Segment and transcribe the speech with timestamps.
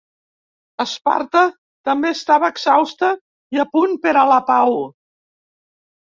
[0.83, 1.41] Esparta
[1.89, 3.09] també estava exhausta
[3.57, 4.79] i a punt per a la pau.